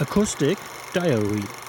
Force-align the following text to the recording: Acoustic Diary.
Acoustic 0.00 0.58
Diary. 0.92 1.67